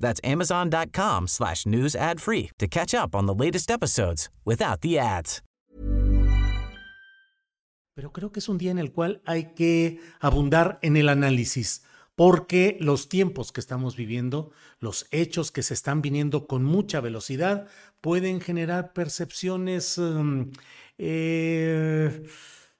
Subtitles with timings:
[0.00, 4.98] That's amazon.com slash news ad free to catch up on the latest episodes without the
[4.98, 5.42] ads.
[7.96, 11.82] Pero creo que es un día en el cual hay que abundar en el análisis,
[12.14, 17.68] porque los tiempos que estamos viviendo, los hechos que se están viniendo con mucha velocidad,
[18.02, 20.50] pueden generar percepciones um,
[20.98, 22.28] eh,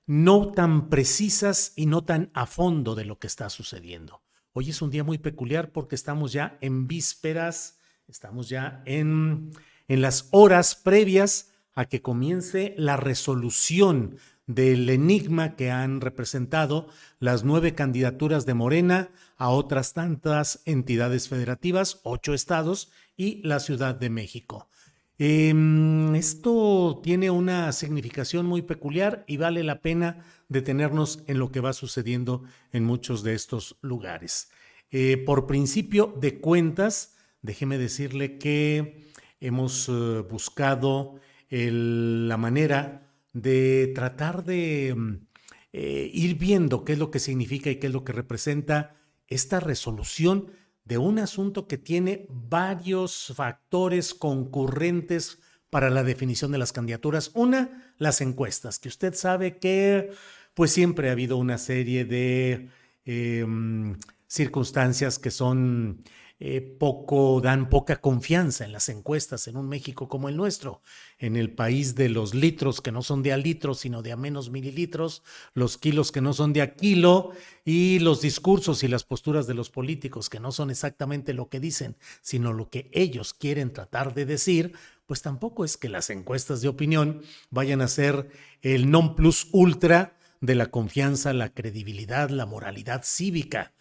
[0.04, 4.25] no tan precisas y no tan a fondo de lo que está sucediendo.
[4.58, 9.50] Hoy es un día muy peculiar porque estamos ya en vísperas, estamos ya en,
[9.86, 16.88] en las horas previas a que comience la resolución del enigma que han representado
[17.20, 23.94] las nueve candidaturas de Morena a otras tantas entidades federativas, ocho estados y la Ciudad
[23.94, 24.70] de México.
[25.18, 31.60] Em, esto tiene una significación muy peculiar y vale la pena detenernos en lo que
[31.60, 34.50] va sucediendo en muchos de estos lugares.
[34.90, 44.44] Eh, por principio de cuentas, déjeme decirle que hemos eh, buscado la manera de tratar
[44.44, 45.26] de mm,
[45.72, 48.96] eh, ir viendo qué es lo que significa y qué es lo que representa
[49.28, 50.50] esta resolución
[50.86, 57.32] de un asunto que tiene varios factores concurrentes para la definición de las candidaturas.
[57.34, 60.12] Una, las encuestas, que usted sabe que
[60.54, 62.70] pues siempre ha habido una serie de
[63.04, 66.02] em, circunstancias que son
[66.38, 70.82] eh, poco, dan poca confianza en las encuestas en un México como el nuestro,
[71.18, 74.16] en el país de los litros que no son de a litro, sino de a
[74.16, 75.22] menos mililitros,
[75.54, 77.32] los kilos que no son de a kilo
[77.64, 81.58] y los discursos y las posturas de los políticos que no son exactamente lo que
[81.58, 84.74] dicen, sino lo que ellos quieren tratar de decir,
[85.06, 88.28] pues tampoco es que las encuestas de opinión vayan a ser
[88.60, 93.72] el non plus ultra de la confianza, la credibilidad, la moralidad cívica.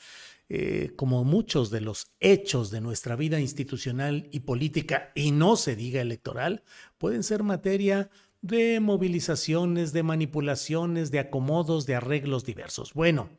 [0.47, 5.75] Eh, como muchos de los hechos de nuestra vida institucional y política, y no se
[5.75, 6.63] diga electoral,
[6.99, 8.11] pueden ser materia
[8.43, 12.93] de movilizaciones, de manipulaciones, de acomodos, de arreglos diversos.
[12.93, 13.31] Bueno,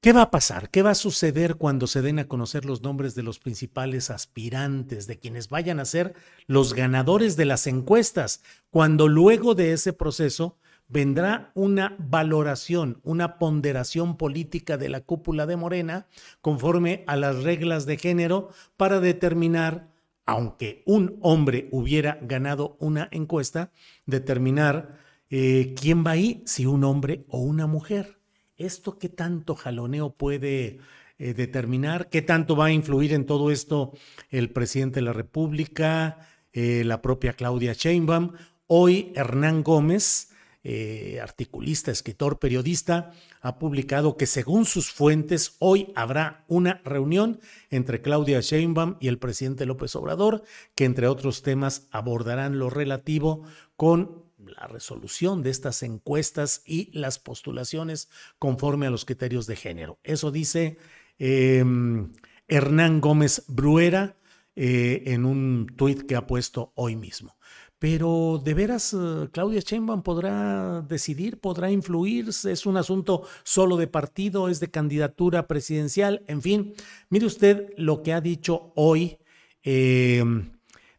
[0.00, 0.68] ¿qué va a pasar?
[0.68, 5.06] ¿Qué va a suceder cuando se den a conocer los nombres de los principales aspirantes,
[5.06, 6.14] de quienes vayan a ser
[6.48, 14.16] los ganadores de las encuestas, cuando luego de ese proceso vendrá una valoración, una ponderación
[14.16, 16.06] política de la cúpula de Morena
[16.40, 19.88] conforme a las reglas de género para determinar,
[20.24, 23.70] aunque un hombre hubiera ganado una encuesta,
[24.06, 24.98] determinar
[25.30, 28.18] eh, quién va ahí, si un hombre o una mujer.
[28.56, 30.78] ¿Esto qué tanto jaloneo puede
[31.18, 32.08] eh, determinar?
[32.08, 33.92] ¿Qué tanto va a influir en todo esto
[34.30, 38.32] el presidente de la República, eh, la propia Claudia Sheinbaum?
[38.66, 40.30] Hoy Hernán Gómez,
[40.64, 48.02] eh, articulista, escritor, periodista, ha publicado que según sus fuentes hoy habrá una reunión entre
[48.02, 50.42] Claudia Sheinbaum y el presidente López Obrador,
[50.74, 53.44] que entre otros temas abordarán lo relativo
[53.76, 58.08] con la resolución de estas encuestas y las postulaciones
[58.38, 59.98] conforme a los criterios de género.
[60.02, 60.78] Eso dice
[61.18, 62.12] em,
[62.48, 64.16] Hernán Gómez Bruera
[64.56, 67.37] eh, en un tuit que ha puesto hoy mismo.
[67.78, 73.86] Pero de veras, eh, Claudia Sheinbaum podrá decidir, podrá influir, es un asunto solo de
[73.86, 76.74] partido, es de candidatura presidencial, en fin.
[77.08, 79.18] Mire usted lo que ha dicho hoy.
[79.62, 80.50] Em,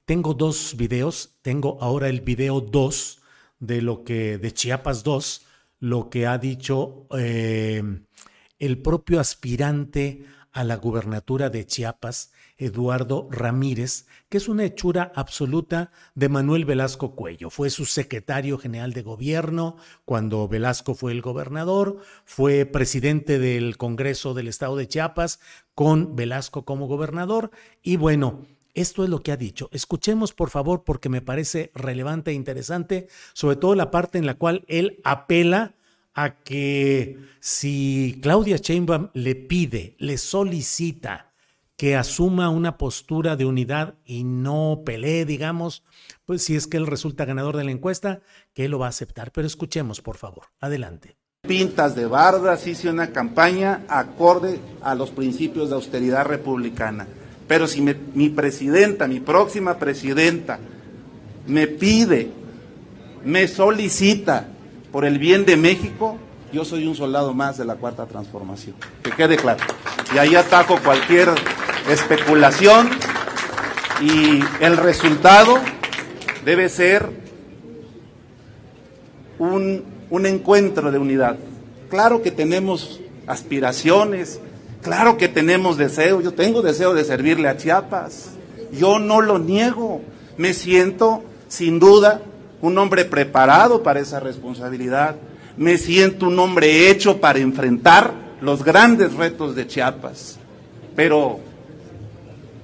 [0.06, 3.22] tengo dos videos, tengo ahora el video 2
[3.60, 5.46] de lo que, de Chiapas 2,
[5.80, 8.06] lo que ha dicho em,
[8.58, 15.92] el propio aspirante a la gubernatura de Chiapas Eduardo Ramírez, que es una hechura absoluta
[16.14, 17.50] de Manuel Velasco Cuello.
[17.50, 24.34] Fue su secretario general de gobierno cuando Velasco fue el gobernador, fue presidente del Congreso
[24.34, 25.40] del Estado de Chiapas
[25.74, 27.50] con Velasco como gobernador
[27.82, 29.70] y bueno, esto es lo que ha dicho.
[29.72, 34.36] Escuchemos, por favor, porque me parece relevante e interesante, sobre todo la parte en la
[34.36, 35.76] cual él apela
[36.14, 41.29] a que si Claudia Sheinbaum le pide, le solicita
[41.80, 45.82] que asuma una postura de unidad y no pelee, digamos,
[46.26, 48.20] pues si es que él resulta ganador de la encuesta,
[48.54, 49.32] que él lo va a aceptar.
[49.32, 50.48] Pero escuchemos, por favor.
[50.60, 51.16] Adelante.
[51.48, 57.08] Pintas de bardas, hice una campaña acorde a los principios de austeridad republicana.
[57.48, 60.60] Pero si mi presidenta, mi próxima presidenta,
[61.48, 62.30] me pide,
[63.24, 64.50] me solicita
[64.92, 66.18] por el bien de México,
[66.52, 68.76] yo soy un soldado más de la cuarta transformación.
[69.02, 69.64] Que quede claro.
[70.14, 71.30] Y ahí ataco cualquier
[71.90, 72.90] especulación
[74.02, 75.60] y el resultado
[76.46, 77.10] debe ser
[79.38, 81.38] un, un encuentro de unidad.
[81.90, 84.40] Claro que tenemos aspiraciones,
[84.82, 88.32] claro que tenemos deseo, yo tengo deseo de servirle a Chiapas,
[88.72, 90.02] yo no lo niego,
[90.38, 92.22] me siento sin duda
[92.62, 95.16] un hombre preparado para esa responsabilidad.
[95.58, 100.38] Me siento un hombre hecho para enfrentar los grandes retos de Chiapas.
[100.96, 101.40] Pero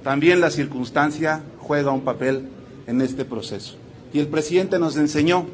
[0.06, 2.46] también la circunstancia juega un papel
[2.86, 3.74] en este proceso.
[4.12, 5.46] Y el presidente nos enseñó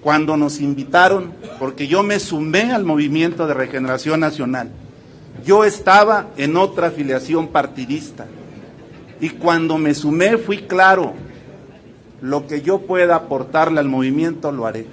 [0.00, 4.70] cuando nos invitaron, porque yo me sumé al movimiento de regeneración nacional.
[5.44, 8.26] Yo estaba en otra afiliación partidista.
[9.20, 11.12] Y cuando me sumé fui claro,
[12.22, 14.86] lo que yo pueda aportarle al movimiento lo haré.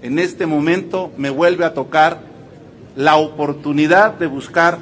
[0.00, 2.22] En este momento me vuelve a tocar
[2.96, 4.78] la oportunidad de buscar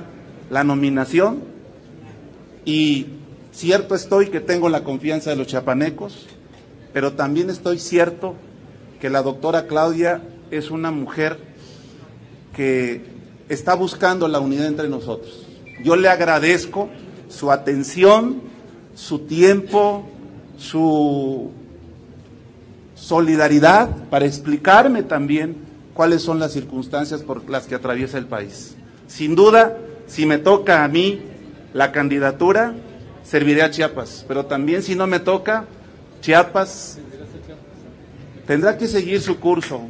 [0.48, 1.50] la nominación
[2.64, 3.06] y
[3.52, 6.26] cierto estoy que tengo la confianza de los chapanecos,
[6.92, 8.34] pero también estoy cierto
[9.00, 11.38] que la doctora Claudia es una mujer
[12.54, 13.04] que
[13.48, 15.46] está buscando la unidad entre nosotros.
[15.82, 16.88] Yo le agradezco
[17.28, 18.42] su atención,
[18.94, 20.04] su tiempo,
[20.56, 21.50] su
[22.94, 25.56] solidaridad para explicarme también
[25.94, 28.76] cuáles son las circunstancias por las que atraviesa el país.
[29.08, 29.76] Sin duda,
[30.06, 31.20] si me toca a mí
[31.72, 32.74] la candidatura,
[33.22, 35.64] serviré a Chiapas, pero también si no me toca,
[36.20, 36.98] Chiapas
[38.46, 39.82] tendrá que seguir su curso.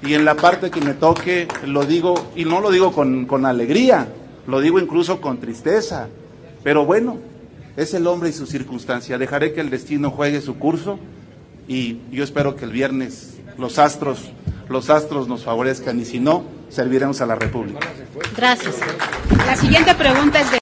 [0.00, 3.44] Y en la parte que me toque, lo digo, y no lo digo con, con
[3.44, 4.06] alegría,
[4.46, 6.08] lo digo incluso con tristeza,
[6.62, 7.18] pero bueno,
[7.76, 9.18] es el hombre y su circunstancia.
[9.18, 10.98] Dejaré que el destino juegue su curso
[11.66, 14.30] y yo espero que el viernes los astros,
[14.68, 17.80] los astros nos favorezcan y si no, serviremos a la República.
[18.36, 18.76] Gracias.
[19.46, 20.58] La siguiente pregunta es de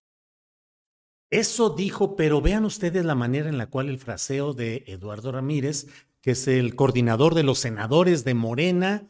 [1.31, 5.87] eso dijo, pero vean ustedes la manera en la cual el fraseo de Eduardo Ramírez,
[6.21, 9.09] que es el coordinador de los senadores de Morena,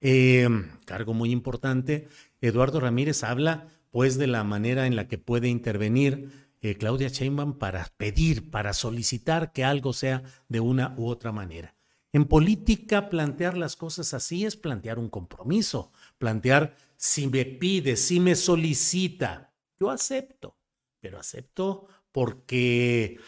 [0.00, 0.48] eh,
[0.84, 2.08] cargo muy importante,
[2.40, 6.30] Eduardo Ramírez habla pues de la manera en la que puede intervenir
[6.60, 11.74] eh, Claudia Sheinbaum para pedir, para solicitar que algo sea de una u otra manera.
[12.12, 18.18] En política, plantear las cosas así es plantear un compromiso, plantear si me pide, si
[18.18, 20.57] me solicita, yo acepto,
[21.08, 23.18] pero acepto porque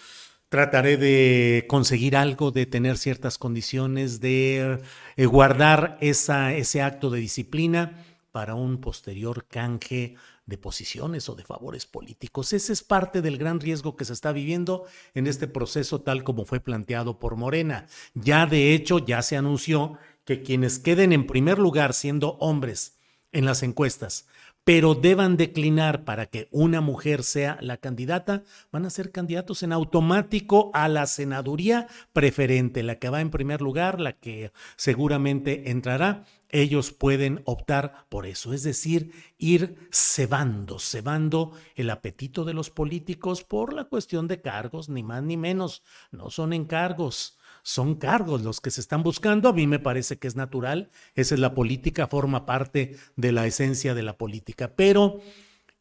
[0.51, 4.83] trataré de conseguir algo, de tener ciertas condiciones, de
[5.17, 11.45] eh, guardar esa, ese acto de disciplina para un posterior canje de posiciones o de
[11.45, 12.53] favores políticos.
[12.53, 14.85] Ese es parte del gran riesgo que se está viviendo
[15.15, 17.87] en este proceso tal como fue planteado por Morena.
[18.13, 19.97] Ya de hecho, ya se anunció
[20.27, 23.00] que quienes queden en primer lugar siendo hombres
[23.33, 24.27] en las encuestas
[24.65, 29.73] pero deban declinar para que una mujer sea la candidata, van a ser candidatos en
[29.73, 36.25] automático a la senaduría preferente, la que va en primer lugar, la que seguramente entrará.
[36.51, 43.45] Ellos pueden optar por eso, es decir, ir cebando, cebando el apetito de los políticos
[43.45, 45.83] por la cuestión de cargos, ni más ni menos.
[46.11, 49.49] No son encargos, son cargos los que se están buscando.
[49.49, 50.91] A mí me parece que es natural.
[51.15, 54.75] Esa es la política, forma parte de la esencia de la política.
[54.77, 55.21] Pero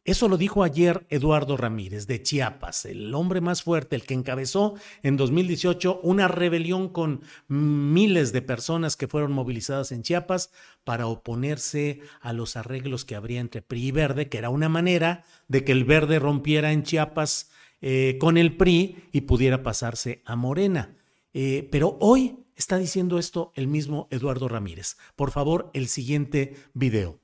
[0.02, 4.74] eso lo dijo ayer Eduardo Ramírez de Chiapas, el hombre más fuerte, el que encabezó
[5.02, 10.52] en 2018 una rebelión con miles de personas que fueron movilizadas en Chiapas
[10.84, 15.24] para oponerse a los arreglos que habría entre PRI y Verde, que era una manera
[15.48, 17.50] de que el Verde rompiera en Chiapas
[17.82, 20.96] eh, con el PRI y pudiera pasarse a Morena.
[21.32, 24.96] Eh, pero hoy está diciendo esto el mismo Eduardo Ramírez.
[25.14, 27.20] Por favor, el siguiente video.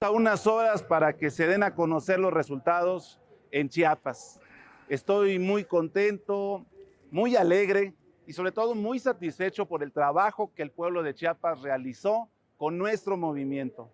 [0.00, 4.40] A unas horas para que se den a conocer los resultados en Chiapas.
[4.88, 6.64] Estoy muy contento,
[7.10, 7.94] muy alegre
[8.26, 12.78] y sobre todo muy satisfecho por el trabajo que el pueblo de Chiapas realizó con
[12.78, 13.90] nuestro movimiento.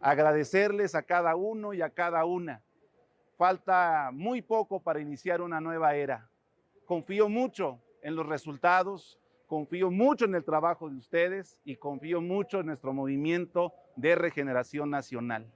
[0.00, 2.62] Agradecerles a cada uno y a cada una.
[3.36, 6.28] Falta muy poco para iniciar una nueva era.
[6.84, 12.60] Confío mucho en los resultados, confío mucho en el trabajo de ustedes y confío mucho
[12.60, 15.50] en nuestro movimiento de regeneración nacional.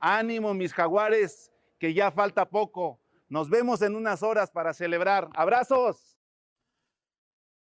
[0.00, 3.00] Ánimo, mis jaguares, que ya falta poco.
[3.28, 5.28] Nos vemos en unas horas para celebrar.
[5.34, 6.16] Abrazos.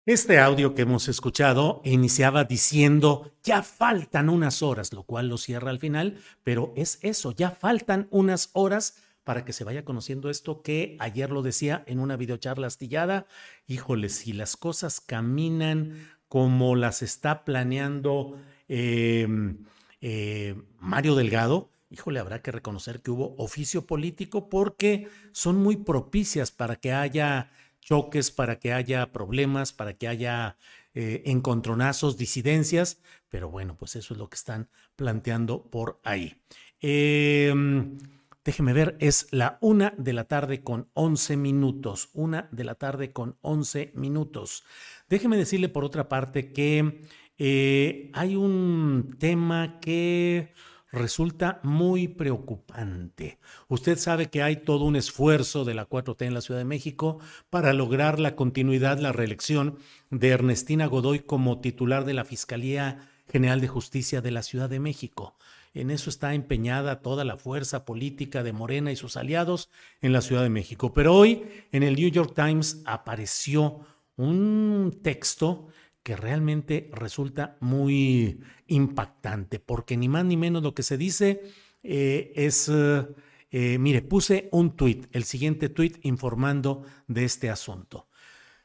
[0.06, 5.70] Este audio que hemos escuchado iniciaba diciendo, ya faltan unas horas, lo cual lo cierra
[5.70, 10.62] al final, pero es eso, ya faltan unas horas para que se vaya conociendo esto
[10.62, 13.26] que ayer lo decía en una videocharla astillada.
[13.66, 19.64] Híjole, si las cosas caminan como las está planeando em,
[20.00, 26.52] eh, Mario Delgado, híjole, habrá que reconocer que hubo oficio político porque son muy propicias
[26.52, 30.56] para que haya choques, para que haya problemas, para que haya
[30.94, 36.40] eh, encontronazos, disidencias, pero bueno, pues eso es lo que están planteando por ahí.
[36.80, 37.98] Em,
[38.46, 43.12] déjeme ver, es la una de la tarde con 11 minutos, una de la tarde
[43.12, 44.64] con 11 minutos.
[45.10, 47.02] Déjeme decirle por otra parte que
[47.38, 50.54] eh, hay un tema que
[50.92, 53.40] resulta muy preocupante.
[53.66, 57.18] Usted sabe que hay todo un esfuerzo de la 4T en la Ciudad de México
[57.50, 59.76] para lograr la continuidad, la reelección
[60.10, 64.78] de Ernestina Godoy como titular de la Fiscalía General de Justicia de la Ciudad de
[64.78, 65.36] México.
[65.76, 69.68] En eso está empeñada toda la fuerza política de Morena y sus aliados
[70.00, 70.94] en la Ciudad de México.
[70.94, 73.80] Pero hoy en el New York Times apareció
[74.16, 75.68] un texto
[76.02, 81.42] que realmente resulta muy impactante, porque ni más ni menos lo que se dice
[81.82, 88.08] eh, es, eh, mire, puse un tuit, el siguiente tuit informando de este asunto.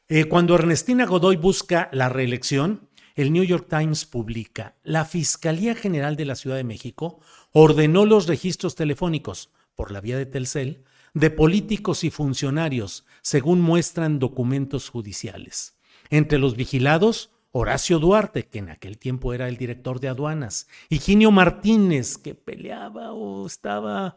[0.08, 6.16] Eh, cuando Ernestina Godoy busca la reelección, el New York Times publica, la Fiscalía General
[6.16, 7.20] de la Ciudad de México
[7.52, 14.18] ordenó los registros telefónicos por la vía de Telcel de políticos y funcionarios, según muestran
[14.18, 15.76] documentos judiciales.
[16.10, 21.30] Entre los vigilados, Horacio Duarte, que en aquel tiempo era el director de aduanas, Higinio
[21.30, 24.16] Martínez, que peleaba o estaba,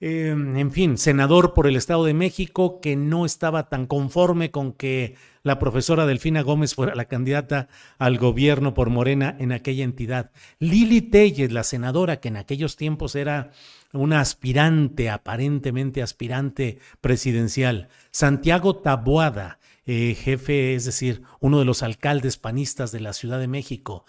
[0.00, 4.72] em, en fin, senador por el Estado de México, que no estaba tan conforme con
[4.72, 10.32] que la profesora Delfina Gómez fuera la candidata al gobierno por Morena en aquella entidad.
[10.58, 13.52] Lili Telles, la senadora, que en aquellos tiempos era
[13.92, 17.88] una aspirante, aparentemente aspirante presidencial.
[18.10, 23.46] Santiago Taboada, eh, jefe, es decir, uno de los alcaldes panistas de la Ciudad de
[23.46, 24.04] México,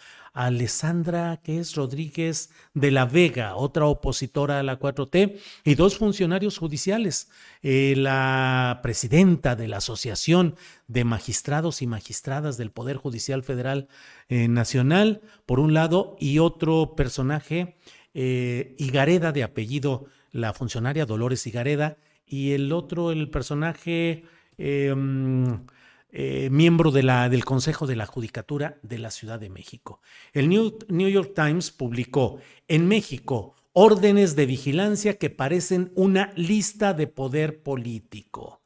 [0.45, 6.57] Alessandra, que es Rodríguez de la Vega, otra opositora a la 4T, y dos funcionarios
[6.57, 7.29] judiciales,
[7.63, 10.55] eh, la presidenta de la Asociación
[10.87, 13.87] de Magistrados y Magistradas del Poder Judicial Federal
[14.29, 17.77] eh, Nacional, por un lado, y otro personaje,
[18.13, 24.23] Higareda de apellido, la funcionaria Dolores Higareda, y el otro, el personaje
[24.57, 25.67] Em,
[26.09, 30.01] eh, miembro del Consejo de la Judicatura de la Ciudad de México.
[30.33, 36.93] El New, New York Times publicó en México órdenes de vigilancia que parecen una lista
[36.93, 38.61] de poder político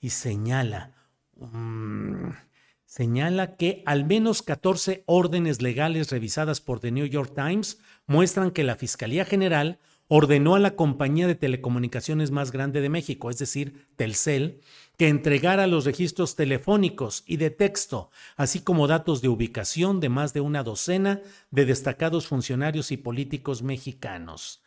[0.00, 0.94] y señala,
[1.36, 2.30] mm,
[2.84, 8.64] señala que al menos 14 órdenes legales revisadas por The New York Times muestran que
[8.64, 9.78] la Fiscalía General
[10.12, 14.60] ordenó a la compañía de telecomunicaciones más grande de México, es decir, Telcel,
[14.98, 20.34] que entregara los registros telefónicos y de texto, así como datos de ubicación de más
[20.34, 21.20] de una docena
[21.52, 24.64] de destacados funcionarios y políticos mexicanos.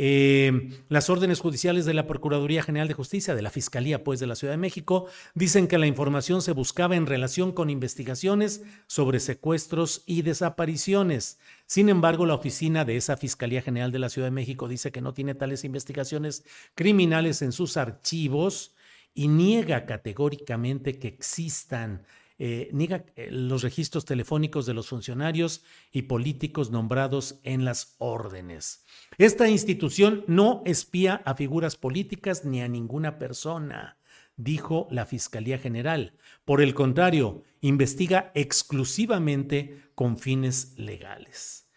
[0.00, 4.28] Eh, las órdenes judiciales de la Procuraduría General de Justicia, de la Fiscalía, pues, de
[4.28, 9.18] la Ciudad de México, dicen que la información se buscaba en relación con investigaciones sobre
[9.18, 11.40] secuestros y desapariciones.
[11.66, 15.00] Sin embargo, la oficina de esa Fiscalía General de la Ciudad de México dice que
[15.00, 16.44] no tiene tales investigaciones
[16.76, 18.76] criminales en sus archivos
[19.14, 22.04] y niega categóricamente que existan
[22.40, 28.84] eh, niega eh, los registros telefónicos de los funcionarios y políticos nombrados en las órdenes.
[29.18, 33.98] Esta institución no espía a figuras políticas ni a ninguna persona,
[34.36, 36.14] dijo la Fiscalía General.
[36.44, 41.68] Por el contrario, investiga exclusivamente con fines legales.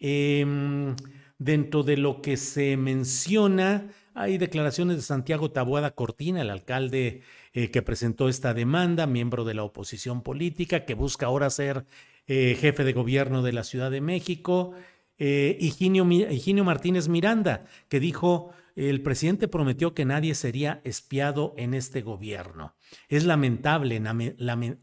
[0.00, 0.96] Em,
[1.38, 7.22] dentro de lo que se menciona, hay declaraciones de Santiago Taboada Cortina, el alcalde
[7.60, 11.86] eh, que presentó esta demanda, miembro de la oposición política, que busca ahora ser
[12.28, 14.74] eh, jefe de gobierno de la Ciudad de México.
[15.18, 16.04] Eh, Higinio,
[16.64, 22.76] Martínez Miranda, que dijo el presidente prometió que nadie sería espiado en este gobierno.
[23.08, 24.00] Es lamentable,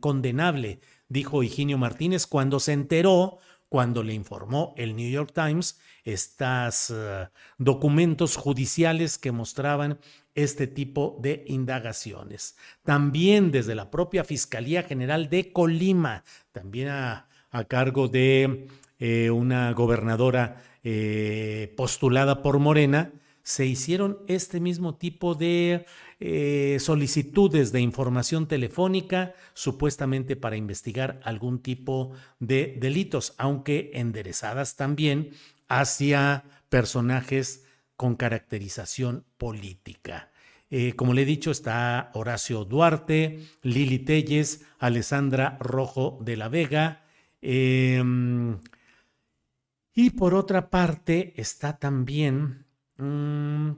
[0.01, 3.37] condenable, dijo Higinio Martínez cuando se enteró,
[3.69, 9.99] cuando le informó el New York Times, estos eh, documentos judiciales que mostraban
[10.35, 12.55] este tipo de indagaciones.
[12.83, 17.27] También desde la propia Fiscalía General de Colima, también a,
[17.69, 18.67] cargo de
[18.99, 25.85] eh, una gobernadora eh, postulada por Morena, se hicieron este mismo tipo de
[26.79, 35.29] solicitudes de información telefónica, supuestamente para investigar algún tipo de delitos, aunque enderezadas también
[35.67, 40.31] hacia personajes con caracterización política.
[40.69, 47.05] Eh, como le he dicho, está Horacio Duarte, Lili Telles, Alessandra Rojo de la Vega.
[47.41, 48.59] Em,
[49.93, 52.65] y por otra parte está también
[52.97, 53.71] Mm,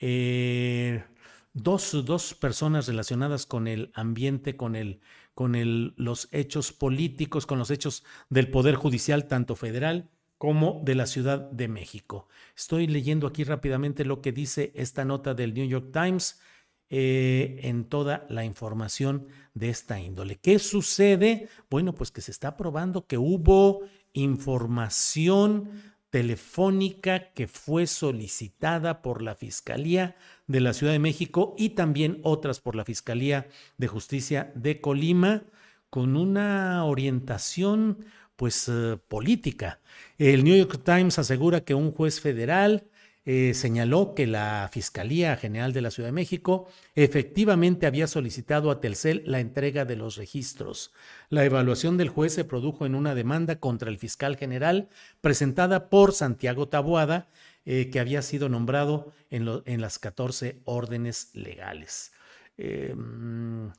[0.00, 1.04] eh,
[1.52, 5.00] dos, dos, personas relacionadas con el ambiente, con, el,
[5.34, 10.94] con el, los hechos políticos, con los hechos del Poder Judicial, tanto federal como de
[10.94, 12.28] la Ciudad de México.
[12.56, 16.40] Estoy leyendo aquí rápidamente lo que dice esta nota del New York Times
[16.88, 20.36] eh, en toda la información de esta índole.
[20.36, 21.48] ¿Qué sucede?
[21.68, 23.80] Bueno, pues que se está probando que hubo
[24.12, 25.70] información
[26.10, 30.16] telefónica que fue solicitada por la Fiscalía
[30.46, 35.42] de la Ciudad de México y también otras por la Fiscalía de Justicia de Colima
[35.90, 38.04] con una orientación
[38.36, 39.80] pues eh, política.
[40.18, 42.84] El New York Times asegura que un juez federal
[43.28, 48.80] eh, señaló que la Fiscalía General de la Ciudad de México efectivamente había solicitado a
[48.80, 50.92] Telcel la entrega de los registros.
[51.28, 54.88] La evaluación del juez se produjo en una demanda contra el fiscal general
[55.20, 57.28] presentada por Santiago Taboada,
[57.64, 62.12] eh, que había sido nombrado en, las 14 órdenes legales.
[62.56, 63.70] Em, mm,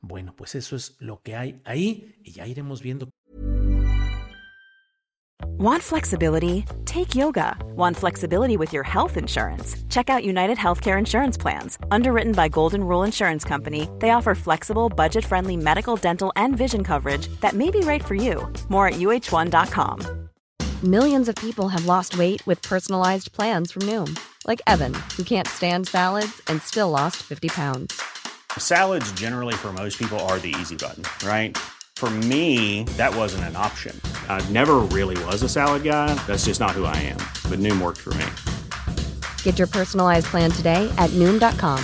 [0.00, 3.08] bueno, pues eso es lo que hay ahí y ya iremos viendo
[5.60, 6.64] Want flexibility?
[6.84, 7.56] Take yoga.
[7.74, 9.76] Want flexibility with your health insurance?
[9.88, 11.78] Check out United Healthcare Insurance Plans.
[11.90, 16.84] Underwritten by Golden Rule Insurance Company, they offer flexible, budget friendly medical, dental, and vision
[16.84, 18.46] coverage that may be right for you.
[18.68, 20.28] More at uh1.com.
[20.84, 25.48] Millions of people have lost weight with personalized plans from Noom, like Evan, who can't
[25.48, 28.00] stand salads and still lost 50 pounds.
[28.60, 31.58] Salads, generally, for most people, are the easy button, right?
[31.96, 34.00] For me, that wasn't an option.
[34.28, 36.14] I never really was a salad guy.
[36.28, 37.18] That's just not who I am.
[37.50, 38.26] But Noom worked for me.
[39.42, 41.82] Get your personalized plan today at Noom.com.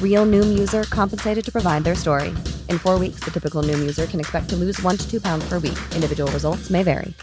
[0.00, 2.28] Real Noom user compensated to provide their story.
[2.70, 5.46] In four weeks, the typical Noom user can expect to lose one to two pounds
[5.46, 5.78] per week.
[5.94, 7.14] Individual results may vary.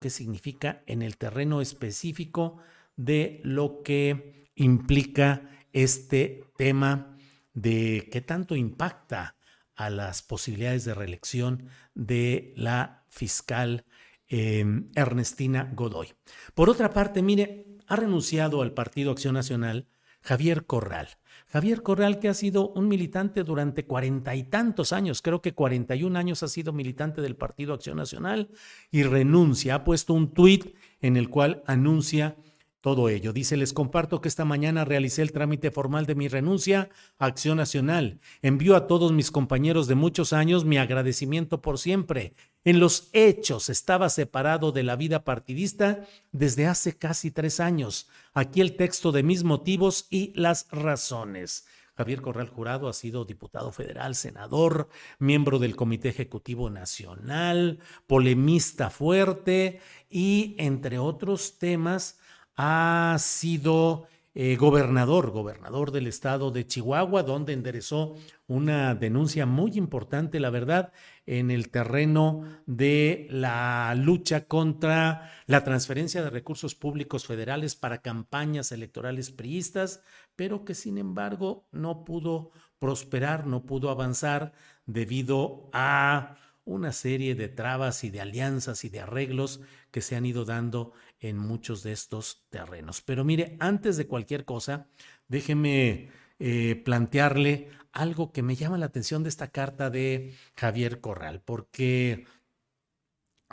[0.00, 2.58] ¿Qué significa en el terreno específico
[2.96, 7.18] de lo que implica este tema?
[7.60, 9.36] de qué tanto impacta
[9.74, 13.84] a las posibilidades de reelección de la fiscal
[14.28, 16.14] em, Ernestina Godoy.
[16.54, 19.88] Por otra parte, mire, ha renunciado al Partido Acción Nacional
[20.20, 21.08] Javier Corral.
[21.46, 25.96] Javier Corral, que ha sido un militante durante cuarenta y tantos años, creo que cuarenta
[25.96, 28.50] y un años ha sido militante del Partido Acción Nacional
[28.90, 29.76] y renuncia.
[29.76, 32.36] Ha puesto un tuit en el cual anuncia
[32.80, 33.32] todo ello.
[33.32, 37.56] Dice, les comparto que esta mañana realicé el trámite formal de mi renuncia a Acción
[37.56, 38.20] Nacional.
[38.42, 42.34] Envío a todos mis compañeros de muchos años mi agradecimiento por siempre.
[42.64, 48.08] En los hechos estaba separado de la vida partidista desde hace casi tres años.
[48.34, 51.66] Aquí el texto de mis motivos y las razones.
[51.98, 54.88] Javier Corral Jurado ha sido diputado federal, senador,
[55.18, 62.20] miembro del Comité Ejecutivo Nacional, polemista fuerte y, entre otros temas,
[62.58, 68.16] ha sido eh, gobernador, gobernador del estado de Chihuahua, donde enderezó
[68.48, 70.92] una denuncia muy importante, la verdad,
[71.24, 78.72] en el terreno de la lucha contra la transferencia de recursos públicos federales para campañas
[78.72, 80.02] electorales priistas,
[80.34, 84.52] pero que sin embargo no pudo prosperar, no pudo avanzar
[84.84, 86.36] debido a
[86.68, 90.92] una serie de trabas y de alianzas y de arreglos que se han ido dando
[91.18, 93.00] en muchos de estos terrenos.
[93.00, 94.86] Pero mire, antes de cualquier cosa,
[95.28, 101.40] déjeme eh, plantearle algo que me llama la atención de esta carta de Javier Corral,
[101.42, 102.26] porque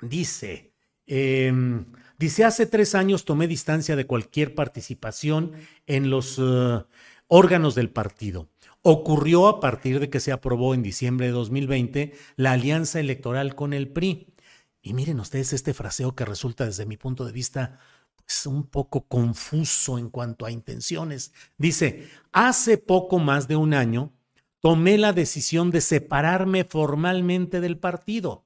[0.01, 0.73] dice,
[1.07, 1.85] em,
[2.19, 5.53] dice, hace tres años tomé distancia de cualquier participación
[5.87, 6.83] en los eh,
[7.27, 8.49] órganos del partido
[8.87, 13.73] ocurrió a partir de que se aprobó en diciembre de 2020 la alianza electoral con
[13.73, 14.27] el PRI.
[14.83, 17.79] Y miren ustedes este fraseo que resulta desde mi punto de vista
[18.15, 21.33] pues, un poco confuso en cuanto a intenciones.
[21.57, 24.13] Dice, hace poco más de un año
[24.59, 28.45] tomé la decisión de separarme formalmente del partido.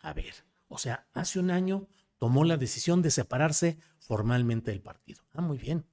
[0.00, 0.34] A ver,
[0.68, 1.88] o sea, hace un año
[2.18, 5.22] tomó la decisión de separarse formalmente del partido.
[5.32, 5.86] Ah, muy bien.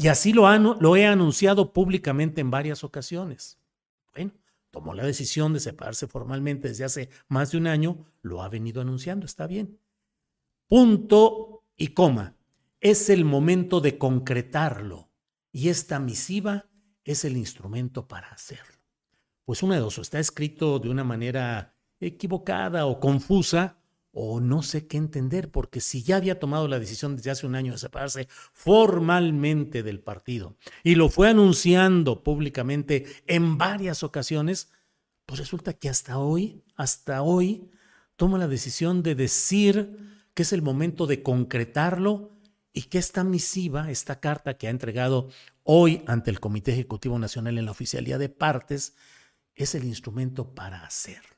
[0.00, 0.48] Y así lo,
[0.80, 3.58] lo he anunciado públicamente en varias ocasiones.
[4.14, 4.32] Bueno,
[4.70, 8.80] tomó la decisión de separarse formalmente desde hace más de un año, lo ha venido
[8.80, 9.78] anunciando, está bien.
[10.68, 12.34] Punto y coma.
[12.80, 15.10] Es el momento de concretarlo
[15.52, 16.70] y esta misiva
[17.04, 18.80] es el instrumento para hacerlo.
[19.44, 23.79] Pues una de dos, está escrito de una manera equivocada o confusa,
[24.12, 27.54] o no sé qué entender, porque si ya había tomado la decisión desde hace un
[27.54, 34.72] año de separarse formalmente del partido y lo fue anunciando públicamente en varias ocasiones,
[35.26, 37.70] pues resulta que hasta hoy, hasta hoy,
[38.16, 39.96] toma la decisión de decir
[40.34, 42.32] que es el momento de concretarlo
[42.72, 45.28] y que esta misiva, esta carta que ha entregado
[45.62, 48.96] hoy ante el Comité Ejecutivo Nacional en la oficialía de partes,
[49.54, 51.29] es el instrumento para hacerlo.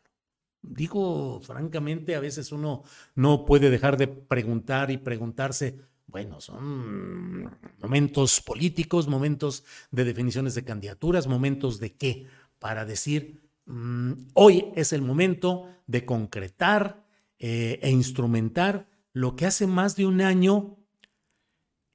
[0.63, 2.85] Digo, francamente, a veces uno
[3.17, 10.65] no puede dejar de preguntar y preguntarse, bueno, son momentos políticos, momentos de definiciones de
[10.65, 12.27] candidaturas, momentos de qué,
[12.61, 17.05] para decir, mm, hoy es el momento de concretar
[17.39, 20.79] eh, e instrumentar lo que hace más de un año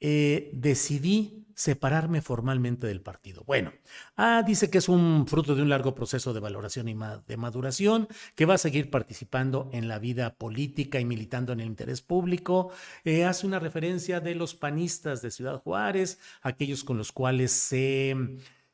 [0.02, 3.44] eh, decidí separarme formalmente del partido.
[3.48, 3.74] Bueno,
[4.16, 6.96] ah, dice que es un fruto de un largo proceso de valoración y
[7.28, 11.66] de maduración, que va a seguir participando en la vida política y militando en el
[11.66, 12.70] interés público.
[13.04, 18.16] Eh, hace una referencia de los panistas de Ciudad Juárez, aquellos con los cuales se,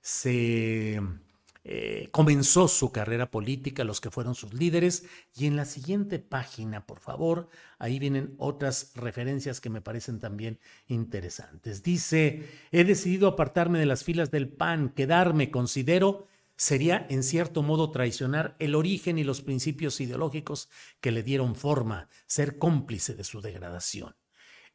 [0.02, 1.00] se
[1.66, 5.06] eh, comenzó su carrera política, los que fueron sus líderes.
[5.34, 7.50] Y en la siguiente página, por favor,
[7.80, 11.84] ahí vienen otras referencias que me parecen también interesantes.
[11.84, 17.92] Dice, he decidido apartarme de las filas del PAN, quedarme, considero sería en cierto modo
[17.92, 20.70] traicionar el origen y los principios ideológicos
[21.02, 24.16] que le dieron forma, ser cómplice de su degradación.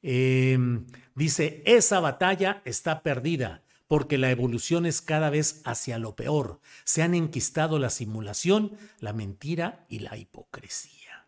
[0.03, 6.61] Em, dice, esa batalla está perdida porque la evolución es cada vez hacia lo peor.
[6.85, 11.27] Se han enquistado la simulación, la mentira y la hipocresía.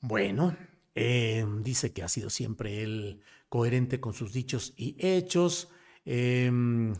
[0.00, 0.54] Bueno,
[0.94, 5.70] em, dice que ha sido siempre él coherente con sus dichos y hechos,
[6.04, 6.92] em,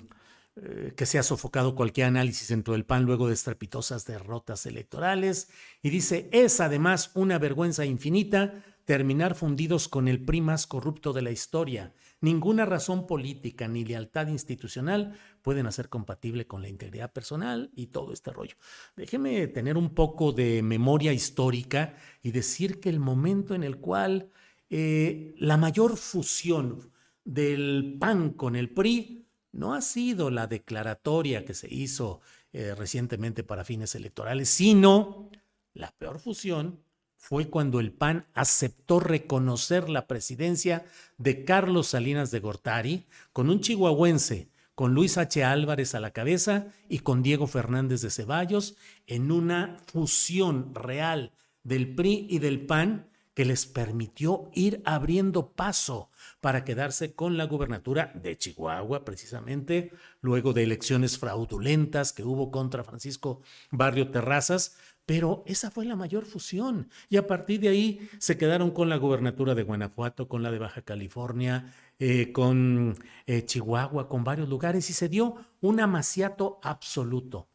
[0.57, 5.49] eh, que se ha sofocado cualquier análisis dentro del PAN luego de estrepitosas derrotas electorales,
[5.83, 11.23] y dice, es además una vergüenza infinita terminar fundidos con el PRI más corrupto de
[11.23, 11.93] la historia,
[12.25, 18.15] Ninguna razón política ni lealtad institucional pueden hacer compatible con la integridad personal y todo
[18.15, 18.57] este rollo.
[18.97, 24.31] Déjeme tener un poco de memoria histórica y decir que el momento en el cual
[24.71, 26.91] eh, la mayor fusión
[27.27, 32.23] del PAN con el PRI no ha sido la declaratoria que se hizo
[32.55, 35.29] eh, recientemente para fines electorales, sino
[35.75, 36.81] la peor fusión
[37.27, 40.85] fue cuando el PAN aceptó reconocer la presidencia
[41.17, 45.43] de Carlos Salinas de Gortari con un chihuahuense, con Luis H.
[45.43, 51.33] Álvarez a la cabeza y con Diego Fernández de Ceballos en una fusión real
[51.63, 56.11] del PRI y del PAN que les permitió ir abriendo paso
[56.41, 62.85] para quedarse con la gubernatura de Chihuahua, precisamente luego de elecciones fraudulentas que hubo contra
[62.85, 66.89] Francisco Barrio Terrazas, pero esa fue la mayor fusión.
[67.09, 70.59] Y a partir de ahí se quedaron con la gubernatura de Guanajuato, con la de
[70.59, 77.49] Baja California, eh, con eh, Chihuahua, con varios lugares, y se dio un amaciato absoluto.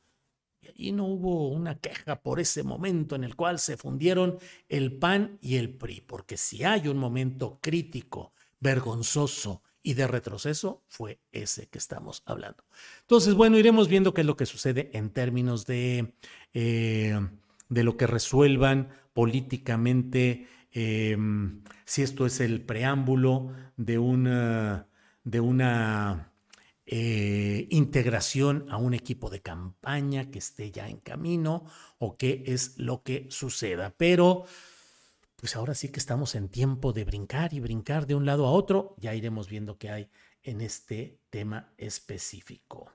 [0.61, 4.97] Y allí no hubo una queja por ese momento en el cual se fundieron el
[4.97, 11.19] PAN y el PRI, porque si hay un momento crítico, vergonzoso, y de retroceso fue
[11.31, 12.63] ese que estamos hablando.
[13.01, 16.13] Entonces, bueno, iremos viendo qué es lo que sucede en términos de,
[16.53, 17.19] eh,
[17.69, 24.87] de lo que resuelvan políticamente, em, si esto es el preámbulo de una,
[25.23, 26.31] de una
[26.85, 31.65] eh, integración a un equipo de campaña que esté ya en camino
[31.99, 33.93] o qué es lo que suceda.
[33.95, 34.45] Pero
[35.39, 38.51] pues ahora sí que estamos en tiempo de brincar y brincar de un lado a
[38.51, 38.95] otro.
[38.97, 40.09] Ya iremos viendo qué hay
[40.43, 42.91] en este tema específico.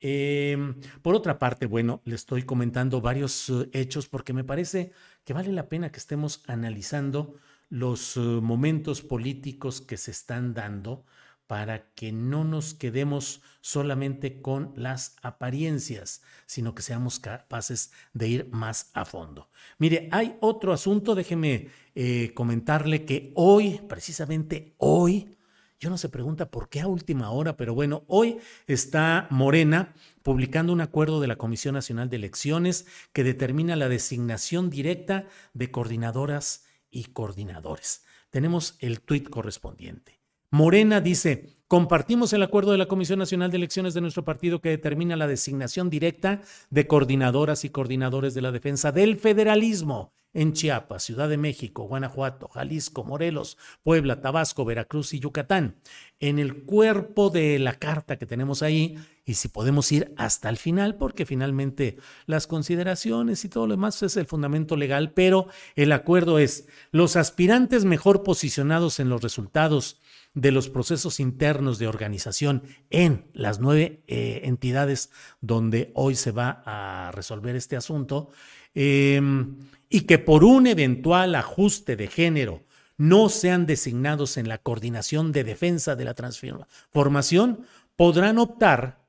[0.00, 4.92] Em, por otra parte, bueno, le estoy comentando varios eh, hechos porque me parece
[5.24, 7.36] que vale la pena que estemos analizando
[7.68, 11.04] los eh, momentos políticos que se están dando,
[11.46, 18.48] para que no nos quedemos solamente con las apariencias, sino que seamos capaces de ir
[18.50, 19.48] más a fondo.
[19.78, 25.36] Mire, hay otro asunto, déjeme eh, comentarle que hoy, precisamente hoy,
[25.78, 30.72] yo no se pregunta por qué a última hora, pero bueno, hoy está Morena publicando
[30.72, 36.64] un acuerdo de la Comisión Nacional de Elecciones que determina la designación directa de coordinadoras
[36.90, 38.04] y coordinadores.
[38.30, 40.18] Tenemos el tuit correspondiente.
[40.50, 44.68] Morena dice, compartimos el acuerdo de la Comisión Nacional de Elecciones de nuestro partido que
[44.68, 51.02] determina la designación directa de coordinadoras y coordinadores de la defensa del federalismo en Chiapas,
[51.02, 55.76] Ciudad de México, Guanajuato, Jalisco, Morelos, Puebla, Tabasco, Veracruz y Yucatán.
[56.20, 60.58] En el cuerpo de la carta que tenemos ahí, y si podemos ir hasta el
[60.58, 61.96] final, porque finalmente
[62.26, 67.16] las consideraciones y todo lo demás es el fundamento legal, pero el acuerdo es los
[67.16, 70.00] aspirantes mejor posicionados en los resultados
[70.36, 76.62] de los procesos internos de organización en las nueve eh, entidades donde hoy se va
[76.66, 78.28] a resolver este asunto,
[78.76, 79.56] em,
[79.88, 82.64] y que por un eventual ajuste de género
[82.98, 89.04] no sean designados en la coordinación de defensa de la transformación, podrán optar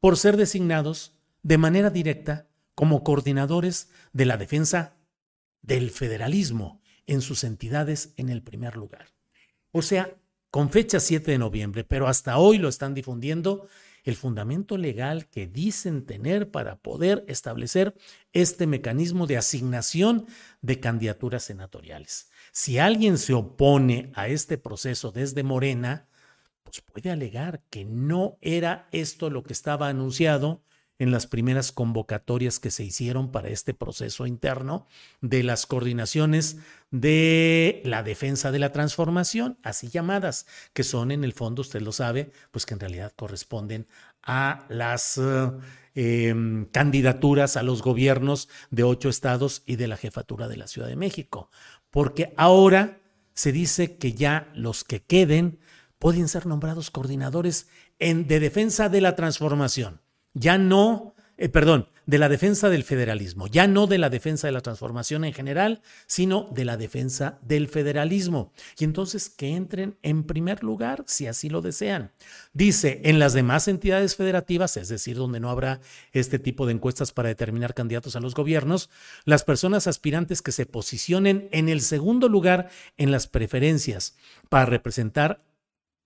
[0.00, 4.96] por ser designados de manera directa como coordinadores de la defensa
[5.62, 9.06] del federalismo en sus entidades en el primer lugar.
[9.70, 10.16] O sea,
[10.50, 13.68] con fecha 7 de noviembre, pero hasta hoy lo están difundiendo,
[14.04, 17.94] el fundamento legal que dicen tener para poder establecer
[18.32, 20.26] este mecanismo de asignación
[20.60, 22.30] de candidaturas senatoriales.
[22.52, 26.08] Si alguien se opone a este proceso desde Morena,
[26.64, 30.62] pues puede alegar que no era esto lo que estaba anunciado
[30.98, 34.86] en las primeras convocatorias que se hicieron para este proceso interno
[35.20, 36.58] de las coordinaciones
[36.90, 41.92] de la defensa de la transformación, así llamadas, que son en el fondo, usted lo
[41.92, 43.88] sabe, pues que en realidad corresponden
[44.22, 45.20] a las
[45.94, 50.88] em, candidaturas a los gobiernos de ocho estados y de la jefatura de la Ciudad
[50.88, 51.50] de México,
[51.90, 53.00] porque ahora
[53.34, 55.58] se dice que ya los que queden
[55.98, 60.00] pueden ser nombrados coordinadores en, de defensa de la transformación
[60.34, 64.52] ya no, eh, perdón, de la defensa del federalismo, ya no de la defensa de
[64.52, 68.52] la transformación en general, sino de la defensa del federalismo.
[68.78, 72.10] Y entonces que entren en primer lugar, si así lo desean.
[72.52, 75.80] Dice, en las demás entidades federativas, es decir, donde no habrá
[76.12, 78.90] este tipo de encuestas para determinar candidatos a los gobiernos,
[79.24, 84.16] las personas aspirantes que se posicionen en el segundo lugar en las preferencias
[84.48, 85.40] para representar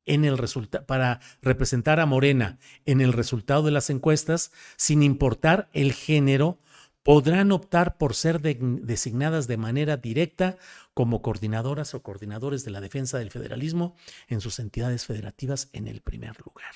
[0.06, 0.38] en el
[0.86, 6.58] para representar a Morena en el resultado de las encuestas, sin importar el género,
[7.02, 10.56] podrán optar por ser designadas de manera directa
[10.92, 13.94] como coordinadoras o coordinadores de la defensa del federalismo
[14.26, 16.74] en sus entidades federativas en el primer lugar.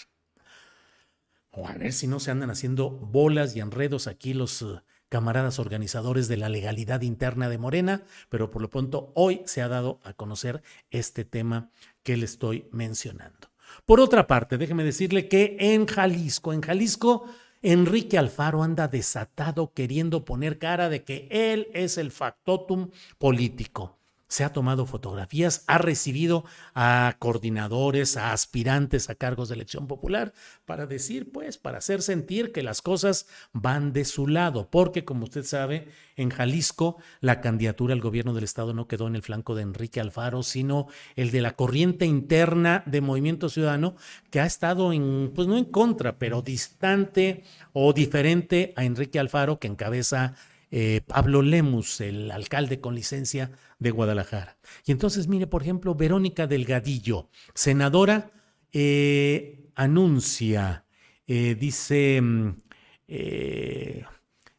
[1.51, 4.64] O a ver si no se andan haciendo bolas y enredos aquí los
[5.11, 9.68] camaradas organizadores de la legalidad interna de Morena, pero por lo pronto hoy se ha
[9.68, 11.68] dado a conocer este tema
[12.03, 13.51] que le estoy mencionando.
[13.85, 17.27] Por otra parte, déjeme decirle que en Jalisco, en Jalisco,
[17.61, 23.99] Enrique Alfaro anda desatado queriendo poner cara de que él es el factotum político
[24.31, 30.33] se ha tomado fotografías, ha recibido a coordinadores, a aspirantes a cargos de elección popular
[30.66, 35.25] para decir, pues, para hacer sentir que las cosas van de su lado, porque como
[35.25, 39.57] usted sabe, en Jalisco la candidatura al gobierno del estado no quedó en el flanco
[39.57, 43.97] de Enrique Alfaro, sino el de la corriente interna de Movimiento Ciudadano
[44.31, 49.59] que ha estado en, pues no en contra, pero distante o diferente a Enrique Alfaro
[49.59, 50.37] que encabeza
[50.70, 54.56] eh, Pablo Lemus, el alcalde con licencia de Guadalajara.
[54.87, 58.30] Y entonces, mire, por ejemplo, Verónica Delgadillo, senadora,
[58.72, 60.85] eh, anuncia,
[61.26, 62.54] eh, dice, mm,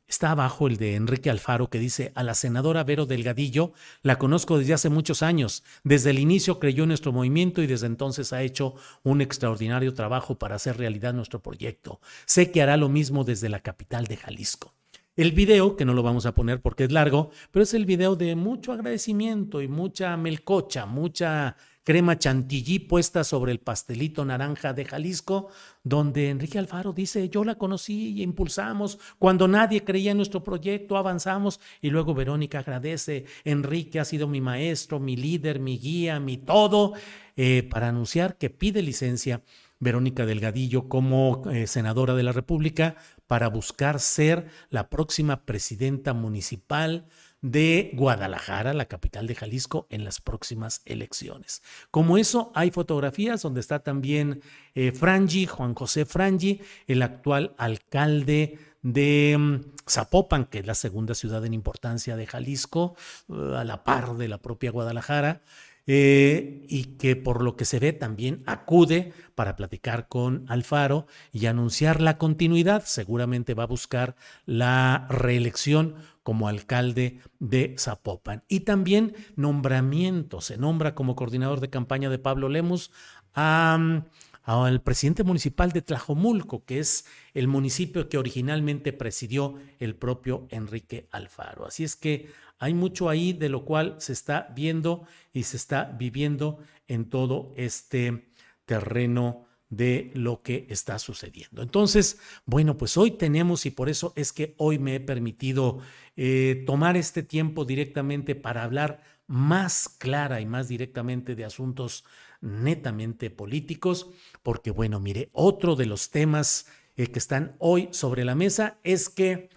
[0.08, 3.72] está abajo el de Enrique Alfaro que dice, a la senadora Vero Delgadillo
[4.02, 5.64] la conozco desde hace muchos años.
[5.86, 10.38] Desde el inicio creyó en nuestro movimiento y desde entonces ha hecho un extraordinario trabajo
[10.38, 12.02] para hacer realidad nuestro proyecto.
[12.26, 14.74] Sé que hará lo mismo desde la capital de Jalisco.
[15.22, 18.16] El video, que no lo vamos a poner porque es largo, pero es el video
[18.16, 24.84] de mucho agradecimiento y mucha melcocha, mucha crema chantilly puesta sobre el pastelito naranja de
[24.84, 25.50] Jalisco,
[25.84, 30.98] donde Enrique Alfaro dice, yo la conocí y impulsamos, cuando nadie creía en nuestro proyecto,
[30.98, 36.38] avanzamos, y luego Verónica agradece, Enrique ha sido mi maestro, mi líder, mi guía, mi
[36.38, 36.94] todo,
[37.36, 39.44] eh, para anunciar que pide licencia
[39.82, 42.96] Verónica Delgadillo como eh, senadora de la República
[43.28, 47.08] para buscar ser la próxima presidenta municipal
[47.42, 51.64] de Guadalajara, la capital de Jalisco, en las próximas elecciones.
[51.90, 54.42] Como eso, hay fotografías donde está también
[54.76, 61.16] eh, Frangi, Juan José Frangi, el actual alcalde de mm, Zapopan, que es la segunda
[61.16, 62.96] ciudad en importancia de Jalisco,
[63.30, 65.42] eh, a la par de la propia Guadalajara.
[65.88, 71.48] Eh, y que por lo que se ve también acude para platicar con Alfaro y
[71.48, 72.84] anunciar la continuidad.
[72.86, 74.16] Seguramente va a buscar
[74.46, 78.44] la reelección como alcalde de Zapopan.
[78.48, 80.42] Y también nombramiento.
[80.42, 82.92] Se nombra como coordinador de campaña de Pablo Lemus
[83.34, 84.04] a mm,
[84.44, 91.08] al presidente municipal de Tlajomulco, que es el municipio que originalmente presidió el propio Enrique
[91.12, 91.66] Alfaro.
[91.66, 95.86] Así es que hay mucho ahí de lo cual se está viendo y se está
[95.98, 98.32] viviendo en todo este
[98.66, 101.62] terreno de lo que está sucediendo.
[101.62, 105.80] Entonces, bueno, pues hoy tenemos y por eso es que hoy me he permitido
[106.18, 112.04] eh, tomar este tiempo directamente para hablar más clara y más directamente de asuntos
[112.42, 114.10] netamente políticos,
[114.44, 119.10] porque bueno, mire, otro de los temas eh, que están hoy sobre la mesa es
[119.10, 119.50] que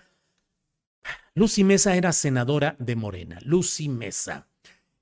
[1.35, 4.47] Lucy Mesa era senadora de Morena, Lucy Mesa.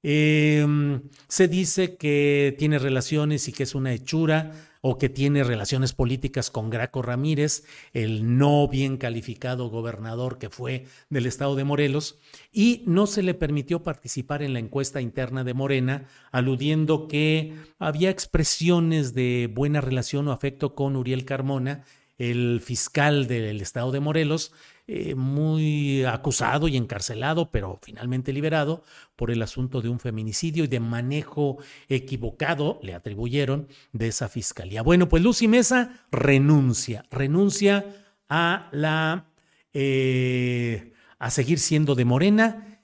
[0.03, 4.53] Em, se dice que tiene relaciones y que es una hechura
[4.85, 10.87] o que tiene relaciones políticas con Graco Ramírez, el no bien calificado gobernador que fue
[11.09, 12.19] del estado de Morelos,
[12.53, 18.11] y no se le permitió participar en la encuesta interna de Morena, aludiendo que había
[18.11, 21.85] expresiones de buena relación o afecto con Uriel Carmona,
[22.19, 24.53] el fiscal del estado de Morelos,
[24.87, 28.83] eh, muy acusado y encarcelado, pero finalmente liberado
[29.17, 34.83] por el asunto de un feminicidio y de manejo equivocado, le atribuyeron, de esa fiscalía.
[34.83, 37.85] Bueno, pues Lucy Mesa renuncia, renuncia
[38.29, 39.27] a la...
[39.73, 42.83] Eh, a seguir siendo de Morena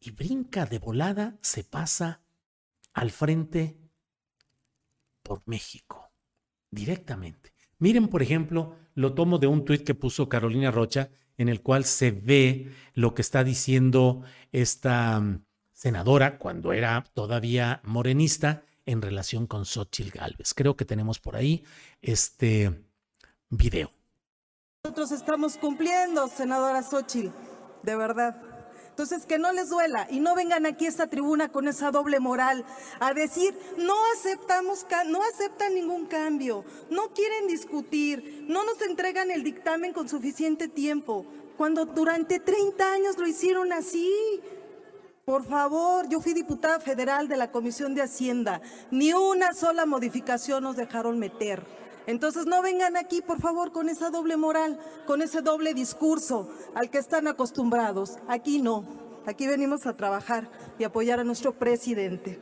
[0.00, 2.20] y brinca de volada, se pasa
[2.92, 3.78] al frente
[5.22, 6.12] por México,
[6.70, 7.54] directamente.
[7.78, 11.84] Miren, por ejemplo, lo tomo de un tuit que puso Carolina Rocha, en el cual
[11.84, 19.46] se ve lo que está diciendo esta mm, senadora cuando era todavía morenista en relación
[19.46, 20.54] con Xochitl Galvez.
[20.54, 21.64] Creo que tenemos por ahí
[22.02, 22.84] este
[23.50, 23.92] video.
[24.82, 27.30] Nosotros estamos cumpliendo, senadora Xochitl,
[27.84, 28.47] de verdad.
[28.98, 32.18] Entonces, que no les duela y no vengan aquí a esta tribuna con esa doble
[32.18, 32.64] moral
[32.98, 39.44] a decir, no aceptamos, no aceptan ningún cambio, no quieren discutir, no nos entregan el
[39.44, 41.24] dictamen con suficiente tiempo,
[41.56, 44.12] cuando durante 30 años lo hicieron así.
[45.24, 50.64] Por favor, yo fui diputada federal de la Comisión de Hacienda, ni una sola modificación
[50.64, 51.64] nos dejaron meter.
[52.08, 56.88] Entonces no vengan aquí, por favor, con esa doble moral, con ese doble discurso al
[56.88, 58.16] que están acostumbrados.
[58.28, 58.82] Aquí no.
[59.26, 62.40] Aquí venimos a trabajar y apoyar a nuestro presidente.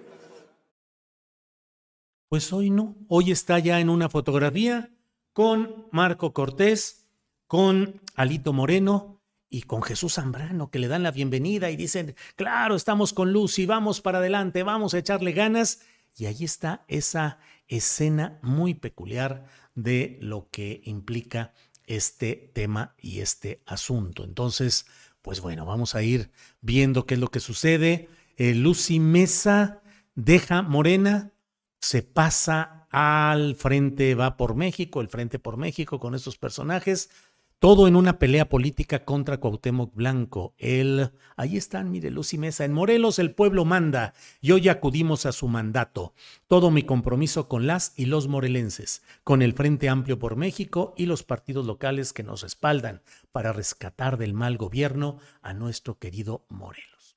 [2.29, 2.95] Pues hoy no.
[3.09, 4.89] Hoy está ya en una fotografía
[5.33, 7.09] con Marco Cortés,
[7.49, 12.77] con Alito Moreno y con Jesús Zambrano, que le dan la bienvenida y dicen, claro,
[12.77, 15.81] estamos con Lucy, vamos para adelante, vamos a echarle ganas.
[16.17, 21.53] Y ahí está esa escena muy peculiar de lo que implica
[21.87, 24.25] este tema y este asunto.
[24.25, 24.87] Entonces,
[25.23, 28.09] pues bueno, vamos a ir viendo qué es lo que sucede.
[28.37, 29.83] Eh, Lucy Mesa
[30.15, 31.33] deja Morena,
[31.81, 37.11] se pasa al frente, va por México, el frente por México con estos personajes.
[37.59, 40.55] Todo en una pelea política contra Cuauhtémoc Blanco.
[40.59, 42.67] Él, ahí están, mire, Lucy Mesa.
[42.67, 46.13] En Morelos el pueblo manda y hoy acudimos a su mandato.
[46.49, 51.07] Todo mi compromiso con las y los morelenses, con el Frente Amplio por México y
[51.07, 53.01] los partidos locales que nos respaldan
[53.33, 57.17] para rescatar del mal gobierno a nuestro querido Morelos.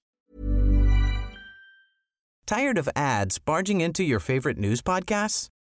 [2.46, 5.52] Tired of ads barging into your favorite news podcasts?